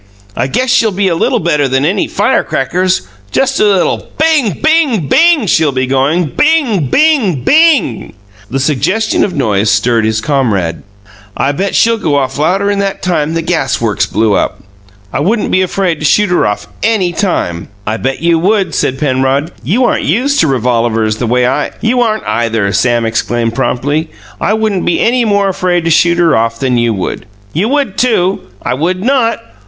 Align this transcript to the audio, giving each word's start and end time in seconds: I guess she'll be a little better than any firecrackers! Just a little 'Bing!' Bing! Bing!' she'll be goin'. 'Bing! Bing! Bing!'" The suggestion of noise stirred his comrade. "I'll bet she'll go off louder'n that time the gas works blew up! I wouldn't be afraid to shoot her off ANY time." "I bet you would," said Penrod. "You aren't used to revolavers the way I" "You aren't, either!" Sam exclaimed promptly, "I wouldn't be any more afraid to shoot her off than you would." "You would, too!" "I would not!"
I 0.35 0.47
guess 0.47 0.71
she'll 0.71 0.89
be 0.91 1.09
a 1.09 1.15
little 1.15 1.37
better 1.39 1.67
than 1.67 1.85
any 1.85 2.07
firecrackers! 2.07 3.03
Just 3.29 3.59
a 3.59 3.65
little 3.65 4.07
'Bing!' 4.17 4.57
Bing! 4.59 5.07
Bing!' 5.07 5.45
she'll 5.45 5.71
be 5.71 5.85
goin'. 5.85 6.25
'Bing! 6.35 6.87
Bing! 6.87 7.43
Bing!'" 7.43 8.13
The 8.49 8.59
suggestion 8.59 9.23
of 9.23 9.35
noise 9.35 9.69
stirred 9.69 10.03
his 10.03 10.19
comrade. 10.19 10.81
"I'll 11.37 11.53
bet 11.53 11.75
she'll 11.75 11.99
go 11.99 12.15
off 12.15 12.39
louder'n 12.39 12.79
that 12.79 13.03
time 13.03 13.35
the 13.35 13.43
gas 13.43 13.79
works 13.79 14.07
blew 14.07 14.33
up! 14.33 14.63
I 15.13 15.19
wouldn't 15.19 15.51
be 15.51 15.61
afraid 15.61 15.99
to 15.99 16.05
shoot 16.05 16.31
her 16.31 16.47
off 16.47 16.67
ANY 16.81 17.11
time." 17.13 17.67
"I 17.85 17.97
bet 17.97 18.23
you 18.23 18.39
would," 18.39 18.73
said 18.73 18.97
Penrod. 18.97 19.51
"You 19.63 19.85
aren't 19.85 20.01
used 20.05 20.39
to 20.39 20.47
revolavers 20.47 21.19
the 21.19 21.27
way 21.27 21.45
I" 21.45 21.73
"You 21.81 22.01
aren't, 22.01 22.25
either!" 22.25 22.73
Sam 22.73 23.05
exclaimed 23.05 23.53
promptly, 23.53 24.09
"I 24.41 24.53
wouldn't 24.55 24.83
be 24.83 24.99
any 24.99 25.25
more 25.25 25.47
afraid 25.47 25.85
to 25.85 25.91
shoot 25.91 26.17
her 26.17 26.35
off 26.35 26.57
than 26.59 26.79
you 26.79 26.91
would." 26.95 27.27
"You 27.53 27.69
would, 27.69 27.99
too!" 27.99 28.39
"I 28.63 28.73
would 28.73 29.03
not!" 29.03 29.37